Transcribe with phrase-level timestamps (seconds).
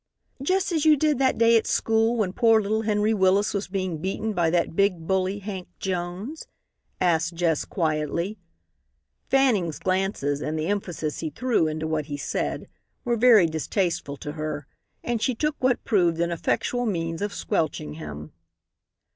[0.41, 3.99] "Just as you did that day at school when poor little Henry Willis was being
[3.99, 6.47] beaten by that big bully Hank Jones?"
[6.99, 8.39] asked Jess, quietly.
[9.29, 12.67] Fanning's glances, and the emphasis he threw into what he said,
[13.05, 14.65] were very distasteful to her,
[15.03, 18.31] and she took what proved an effectual means of squelching him.